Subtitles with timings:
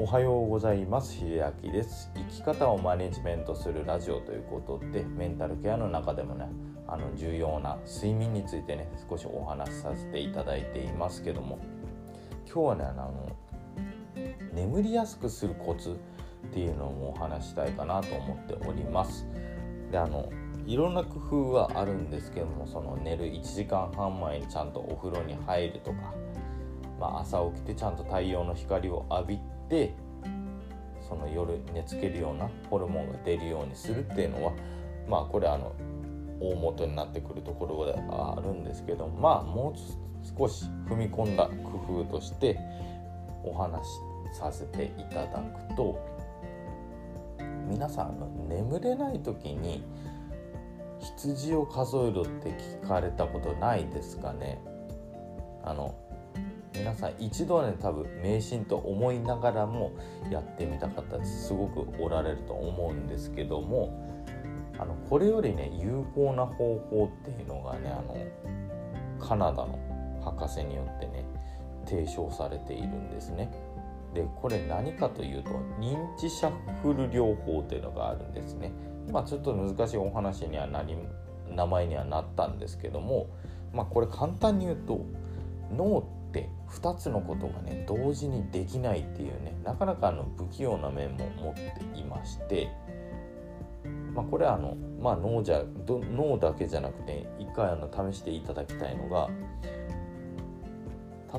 [0.00, 1.12] おはようございます。
[1.14, 2.12] 秀明です。
[2.14, 6.48] 生き方をマネジメントするラジオということでメンタルケアの中でもね
[6.86, 11.58] あの重要な睡眠についてね少しお話しさせていただいていますけども。
[12.46, 13.36] 今日はねあの
[14.54, 15.94] 眠りやすくするコツっ
[16.52, 19.26] ていうのもお話したいかなと思っております。
[19.90, 20.30] であの
[20.64, 26.14] いろんな工夫はあるんですけどもその寝る1時間半前にちゃんとお風呂に入るとか、
[27.00, 29.94] まあ、朝起きてちゃんと太陽の光を浴びて
[31.08, 34.52] その夜寝つけるようなホルモンが出るようにするっていうのは
[35.08, 35.72] まあこれあの
[36.40, 42.58] 大元になってくるところではあるんですけどまあもう少し踏み込んだ工夫として
[43.44, 43.90] お話し
[44.38, 45.98] させていただくと
[47.68, 49.84] 皆さんの眠れない時に
[51.00, 54.60] 羊を数えろって聞かれたことないですかね。
[55.62, 55.94] あの
[56.78, 59.92] 皆さん一度はね多分迷信と思いながらも
[60.30, 64.22] やってみた方すごくおられると思うんですけども
[64.78, 68.16] あのこれよりね有効な方法っていうのがねあの
[69.18, 69.78] カナダの
[70.22, 71.24] 博士によってね
[71.84, 73.50] 提唱されているんですね。
[74.14, 78.72] でこれ何かというと認知シャッフル療法っていうのがあるんですね。
[79.10, 80.96] まあちょっと難しいお話にはなり
[81.50, 83.28] 名前にはなったんですけども
[83.72, 85.04] まあこれ簡単に言うと
[85.76, 92.68] 脳って2つのことがね同時にできないっていうねなかなかあの不器用な面も持っていまして、
[94.14, 99.28] まあ、これはあの、まあ、脳じゃ脳だけじゃなくて一回あの試していただきたいのが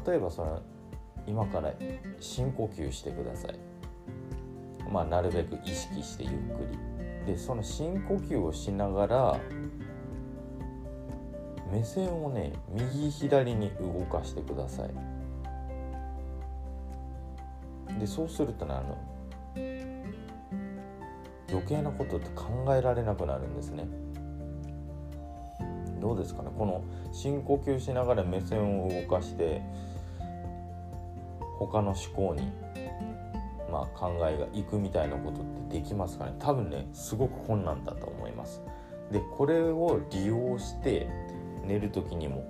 [0.06, 0.62] 例えばその
[1.28, 1.74] 今から
[2.20, 3.60] 深呼吸してください。
[4.92, 6.68] まあ、なるべく意識してゆっく
[7.26, 7.34] り。
[7.34, 9.40] でその深呼吸をしながら
[11.72, 14.90] 目線をね右左に動かしてください。
[18.00, 18.98] でそうするとねあの
[21.50, 23.88] 余計なことって考えられなくなるんですね。
[26.00, 26.50] どうですかね？
[26.58, 29.62] この深呼吸しながら目線を動かして
[31.58, 32.52] 他の思考に
[33.70, 36.34] まあ考えがいくみたいなことってできますかね？
[36.40, 38.62] 多分ねすごく困難だと思います。
[39.12, 41.10] でこれを利用して
[41.70, 42.44] 寝る時にも。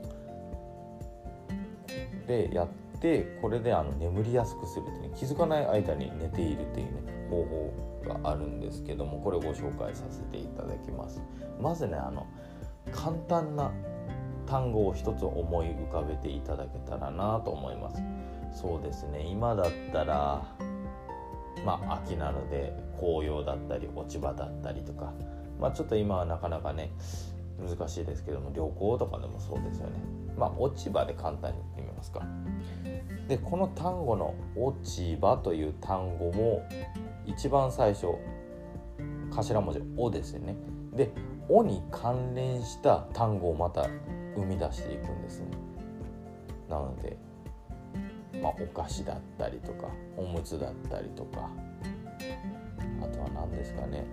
[2.26, 2.68] でやっ
[3.00, 7.74] てこれであの眠りやすくするってね気づかない間に寝ているっていうね方法
[8.24, 11.22] があるんですけどもこれをご紹介させていただきます。
[11.60, 12.26] まずねあの
[12.92, 13.72] 簡単な
[14.46, 18.02] 単語を一つ思い浮かべていただけたらなと思います。
[18.54, 20.44] そうですね今だったら
[21.66, 25.14] まあ秋なので紅葉だったり落ち葉だったりとか
[25.60, 26.92] まあちょっと今はなかなかね
[27.60, 29.94] 難しいですけども旅行とかでもそうですよね。
[30.38, 32.26] まあ落ち葉で簡単に言ってみますか。
[33.28, 36.64] でこの単語の「落ち葉」という単語も
[37.26, 38.08] 一番最初
[39.32, 40.56] 頭文字「お」ですよね。
[40.94, 41.12] で
[41.50, 43.88] 「お」に関連した単語をまた
[44.36, 45.48] 生み出していくんですね。
[46.70, 47.18] なので
[48.42, 49.88] まあお菓子だったりとか
[50.18, 51.50] おむつだったりとか
[53.02, 54.06] あとは何ですかね。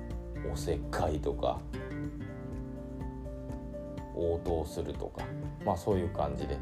[0.52, 1.60] おせっかいとか。
[4.16, 5.22] 応答するとか
[5.64, 6.58] まあそういう感じで。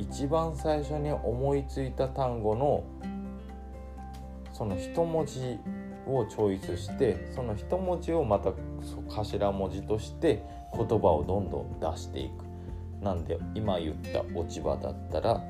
[0.00, 2.82] 一番最初に思いついた単語の
[4.52, 5.58] その一文字
[6.06, 8.52] をチョイスしてその一文字をまた
[9.08, 10.42] 頭文字として
[10.74, 12.44] 言葉をどんどん出していく。
[13.04, 15.42] なんで今言った落ち葉だったら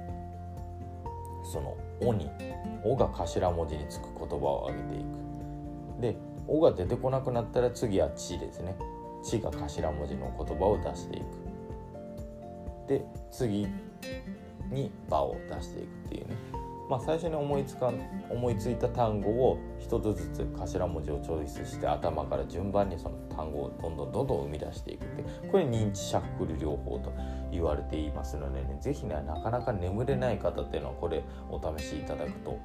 [1.44, 2.30] その「お」に
[2.84, 6.00] 「お」が頭文字につく言葉を挙げていく。
[6.00, 8.76] で「お」が出てこなくなったら次は「ち」ですね
[9.22, 11.24] 「ち」が頭文字の言葉を出していく。
[12.88, 13.68] で次
[14.70, 16.36] に「場」を出していくっていうね。
[16.90, 17.92] まあ最初に思いつか
[18.28, 25.22] 思いついた単語を一つずつ頭文字をチョイスして頭から順番にその単語をどんどんどんどん生み出していくって
[25.52, 27.12] これ認知シャッフル療法と
[27.52, 32.58] 言われていますのでね是非ねなかなか眠れない方っていうのはこれお試しいただくと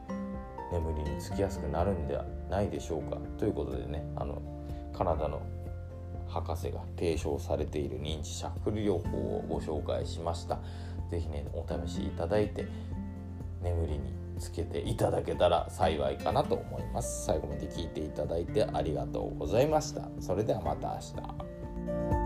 [0.72, 3.18] 眠りにつきやすくなるんではないでしょうか。
[3.38, 4.42] ということでねあの
[4.92, 5.40] カナダの
[6.28, 10.60] 博士が提唱されている認知シャッフル療法をご紹介しました。
[11.10, 12.66] 是非ねお試しいただいて
[13.62, 17.26] 眠りにつけていただけたら幸いかなと思います。
[17.26, 20.10] 最後まで聞いていただいてありがとうございました。
[20.20, 21.00] それではまた明
[22.20, 22.25] 日。